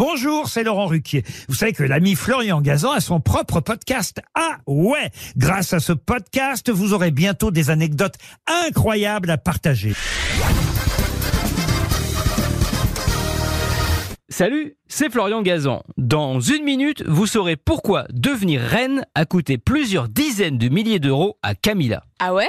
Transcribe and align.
Bonjour, 0.00 0.48
c'est 0.48 0.64
Laurent 0.64 0.86
Ruquier. 0.86 1.24
Vous 1.46 1.54
savez 1.54 1.74
que 1.74 1.82
l'ami 1.82 2.14
Florian 2.14 2.62
Gazan 2.62 2.92
a 2.92 3.00
son 3.00 3.20
propre 3.20 3.60
podcast. 3.60 4.22
Ah 4.34 4.56
ouais 4.66 5.10
Grâce 5.36 5.74
à 5.74 5.78
ce 5.78 5.92
podcast, 5.92 6.70
vous 6.70 6.94
aurez 6.94 7.10
bientôt 7.10 7.50
des 7.50 7.68
anecdotes 7.68 8.14
incroyables 8.46 9.28
à 9.28 9.36
partager. 9.36 9.92
Salut, 14.30 14.76
c'est 14.88 15.10
Florian 15.10 15.42
Gazan. 15.42 15.82
Dans 15.98 16.40
une 16.40 16.64
minute, 16.64 17.04
vous 17.06 17.26
saurez 17.26 17.56
pourquoi 17.56 18.06
devenir 18.10 18.62
reine 18.62 19.04
a 19.14 19.26
coûté 19.26 19.58
plusieurs 19.58 20.08
dizaines 20.08 20.56
de 20.56 20.70
milliers 20.70 20.98
d'euros 20.98 21.36
à 21.42 21.54
Camilla. 21.54 22.04
Ah 22.20 22.32
ouais? 22.32 22.48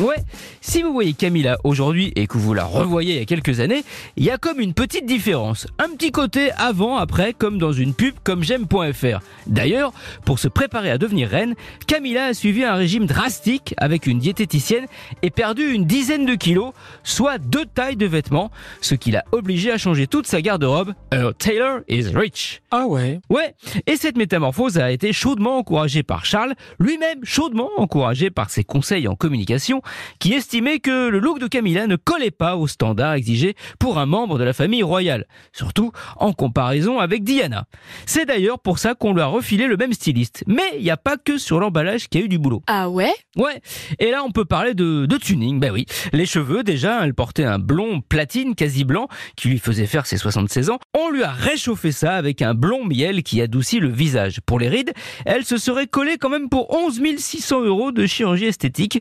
Ouais, 0.00 0.16
si 0.60 0.82
vous 0.82 0.92
voyez 0.92 1.12
Camilla 1.12 1.56
aujourd'hui 1.62 2.12
et 2.16 2.26
que 2.26 2.36
vous 2.36 2.52
la 2.52 2.64
revoyez 2.64 3.14
il 3.14 3.18
y 3.20 3.22
a 3.22 3.26
quelques 3.26 3.60
années, 3.60 3.84
il 4.16 4.24
y 4.24 4.30
a 4.30 4.38
comme 4.38 4.58
une 4.58 4.74
petite 4.74 5.06
différence. 5.06 5.68
Un 5.78 5.90
petit 5.90 6.10
côté 6.10 6.50
avant, 6.56 6.96
après, 6.96 7.32
comme 7.32 7.58
dans 7.58 7.72
une 7.72 7.94
pub 7.94 8.14
comme 8.24 8.42
j'aime.fr. 8.42 9.20
D'ailleurs, 9.46 9.92
pour 10.24 10.40
se 10.40 10.48
préparer 10.48 10.90
à 10.90 10.98
devenir 10.98 11.28
reine, 11.28 11.54
Camilla 11.86 12.26
a 12.26 12.34
suivi 12.34 12.64
un 12.64 12.74
régime 12.74 13.06
drastique 13.06 13.72
avec 13.76 14.08
une 14.08 14.18
diététicienne 14.18 14.86
et 15.22 15.30
perdu 15.30 15.70
une 15.72 15.84
dizaine 15.84 16.26
de 16.26 16.34
kilos, 16.34 16.72
soit 17.04 17.38
deux 17.38 17.64
tailles 17.64 17.96
de 17.96 18.06
vêtements, 18.06 18.50
ce 18.80 18.96
qui 18.96 19.12
l'a 19.12 19.24
obligé 19.30 19.70
à 19.70 19.78
changer 19.78 20.08
toute 20.08 20.26
sa 20.26 20.42
garde-robe. 20.42 20.92
Alors 21.12 21.34
Taylor 21.36 21.80
is 21.88 22.08
rich. 22.12 22.62
Ah 22.72 22.86
ouais 22.86 23.20
Ouais, 23.30 23.54
et 23.86 23.96
cette 23.96 24.16
métamorphose 24.16 24.76
a 24.76 24.90
été 24.90 25.12
chaudement 25.12 25.56
encouragée 25.58 26.02
par 26.02 26.24
Charles, 26.24 26.54
lui-même 26.80 27.20
chaudement 27.22 27.70
encouragé 27.76 28.30
par 28.30 28.50
ses 28.50 28.64
conseils 28.64 29.06
en 29.06 29.14
communication, 29.14 29.82
qui 30.18 30.32
estimait 30.32 30.78
que 30.78 31.08
le 31.08 31.18
look 31.18 31.38
de 31.38 31.46
Camilla 31.46 31.86
ne 31.86 31.96
collait 31.96 32.30
pas 32.30 32.56
aux 32.56 32.66
standards 32.66 33.14
exigés 33.14 33.54
pour 33.78 33.98
un 33.98 34.06
membre 34.06 34.38
de 34.38 34.44
la 34.44 34.52
famille 34.52 34.82
royale, 34.82 35.26
surtout 35.52 35.92
en 36.16 36.32
comparaison 36.32 36.98
avec 36.98 37.24
Diana. 37.24 37.66
C'est 38.06 38.26
d'ailleurs 38.26 38.58
pour 38.58 38.78
ça 38.78 38.94
qu'on 38.94 39.12
lui 39.14 39.20
a 39.20 39.26
refilé 39.26 39.66
le 39.66 39.76
même 39.76 39.92
styliste. 39.92 40.44
Mais 40.46 40.62
il 40.76 40.82
n'y 40.82 40.90
a 40.90 40.96
pas 40.96 41.16
que 41.16 41.38
sur 41.38 41.60
l'emballage 41.60 42.08
qu'il 42.08 42.20
y 42.20 42.22
a 42.22 42.26
eu 42.26 42.28
du 42.28 42.38
boulot. 42.38 42.62
Ah 42.66 42.88
ouais? 42.88 43.12
Ouais, 43.36 43.60
et 43.98 44.10
là 44.10 44.22
on 44.24 44.30
peut 44.30 44.44
parler 44.44 44.74
de, 44.74 45.06
de 45.06 45.16
tuning, 45.16 45.60
ben 45.60 45.72
oui. 45.72 45.86
Les 46.12 46.26
cheveux 46.26 46.62
déjà, 46.62 47.04
elle 47.04 47.14
portait 47.14 47.44
un 47.44 47.58
blond 47.58 48.00
platine 48.00 48.54
quasi 48.54 48.84
blanc 48.84 49.08
qui 49.36 49.48
lui 49.48 49.58
faisait 49.58 49.86
faire 49.86 50.06
ses 50.06 50.16
76 50.16 50.70
ans. 50.70 50.78
On 50.96 51.10
lui 51.10 51.22
a 51.22 51.30
réchauffé 51.30 51.92
ça 51.92 52.14
avec 52.14 52.42
un 52.42 52.54
blond 52.54 52.84
miel 52.84 53.22
qui 53.22 53.40
adoucit 53.40 53.80
le 53.80 53.88
visage. 53.88 54.40
Pour 54.46 54.58
les 54.58 54.68
rides, 54.68 54.92
elle 55.26 55.44
se 55.44 55.56
serait 55.56 55.86
collée 55.86 56.16
quand 56.18 56.28
même 56.28 56.48
pour 56.48 56.74
11 56.74 57.00
600 57.18 57.62
euros 57.62 57.92
de 57.92 58.06
chirurgie 58.06 58.46
esthétique. 58.46 59.00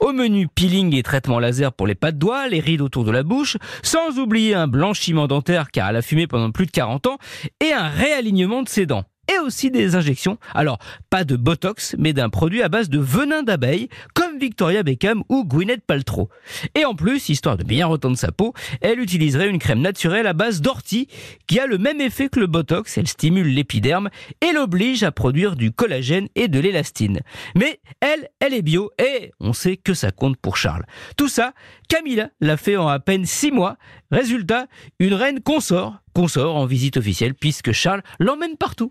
Au 0.00 0.12
menu 0.22 0.46
peeling 0.46 0.94
et 0.94 1.02
traitement 1.02 1.40
laser 1.40 1.72
pour 1.72 1.88
les 1.88 1.96
pas 1.96 2.12
de 2.12 2.18
doigts, 2.18 2.46
les 2.46 2.60
rides 2.60 2.80
autour 2.80 3.04
de 3.04 3.10
la 3.10 3.24
bouche, 3.24 3.56
sans 3.82 4.20
oublier 4.20 4.54
un 4.54 4.68
blanchiment 4.68 5.26
dentaire 5.26 5.72
car 5.72 5.90
elle 5.90 5.96
a 5.96 6.02
fumé 6.02 6.28
pendant 6.28 6.52
plus 6.52 6.66
de 6.66 6.70
40 6.70 7.08
ans 7.08 7.18
et 7.60 7.72
un 7.72 7.88
réalignement 7.88 8.62
de 8.62 8.68
ses 8.68 8.86
dents 8.86 9.04
et 9.30 9.38
aussi 9.38 9.70
des 9.70 9.94
injections. 9.94 10.38
Alors, 10.54 10.78
pas 11.10 11.24
de 11.24 11.36
Botox, 11.36 11.94
mais 11.98 12.12
d'un 12.12 12.28
produit 12.28 12.62
à 12.62 12.68
base 12.68 12.88
de 12.88 12.98
venin 12.98 13.42
d'abeille, 13.42 13.88
comme 14.14 14.38
Victoria 14.38 14.82
Beckham 14.82 15.22
ou 15.28 15.44
Gwyneth 15.44 15.84
Paltrow. 15.86 16.28
Et 16.74 16.84
en 16.84 16.94
plus, 16.94 17.28
histoire 17.28 17.56
de 17.56 17.64
bien 17.64 17.86
retendre 17.86 18.16
sa 18.16 18.32
peau, 18.32 18.52
elle 18.80 19.00
utiliserait 19.00 19.48
une 19.48 19.58
crème 19.58 19.80
naturelle 19.80 20.26
à 20.26 20.32
base 20.32 20.60
d'ortie, 20.60 21.08
qui 21.46 21.60
a 21.60 21.66
le 21.66 21.78
même 21.78 22.00
effet 22.00 22.28
que 22.28 22.40
le 22.40 22.46
Botox, 22.46 22.98
elle 22.98 23.08
stimule 23.08 23.48
l'épiderme 23.48 24.10
et 24.40 24.52
l'oblige 24.52 25.02
à 25.02 25.12
produire 25.12 25.56
du 25.56 25.72
collagène 25.72 26.28
et 26.34 26.48
de 26.48 26.58
l'élastine. 26.58 27.20
Mais 27.54 27.80
elle, 28.00 28.28
elle 28.40 28.54
est 28.54 28.62
bio 28.62 28.90
et 28.98 29.32
on 29.40 29.52
sait 29.52 29.76
que 29.76 29.94
ça 29.94 30.10
compte 30.10 30.36
pour 30.36 30.56
Charles. 30.56 30.84
Tout 31.16 31.28
ça, 31.28 31.52
Camilla 31.92 32.30
l'a 32.40 32.56
fait 32.56 32.78
en 32.78 32.88
à 32.88 33.00
peine 33.00 33.26
six 33.26 33.52
mois. 33.52 33.76
Résultat, 34.10 34.66
une 34.98 35.12
reine 35.12 35.42
consort, 35.42 35.98
consort 36.14 36.56
en 36.56 36.64
visite 36.64 36.96
officielle 36.96 37.34
puisque 37.34 37.72
Charles 37.72 38.00
l'emmène 38.18 38.56
partout. 38.56 38.90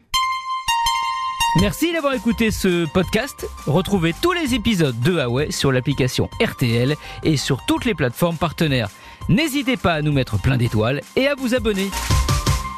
Merci 1.59 1.91
d'avoir 1.93 2.13
écouté 2.13 2.51
ce 2.51 2.85
podcast. 2.85 3.47
Retrouvez 3.65 4.13
tous 4.21 4.33
les 4.33 4.53
épisodes 4.53 4.99
de 4.99 5.13
Huawei 5.13 5.51
sur 5.51 5.71
l'application 5.71 6.29
RTL 6.39 6.95
et 7.23 7.37
sur 7.37 7.65
toutes 7.65 7.85
les 7.85 7.95
plateformes 7.95 8.37
partenaires. 8.37 8.91
N'hésitez 9.29 9.77
pas 9.77 9.93
à 9.93 10.03
nous 10.03 10.11
mettre 10.11 10.39
plein 10.39 10.57
d'étoiles 10.57 11.01
et 11.15 11.27
à 11.27 11.33
vous 11.33 11.55
abonner. 11.55 11.89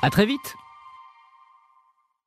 À 0.03 0.09
très 0.09 0.25
vite 0.25 0.55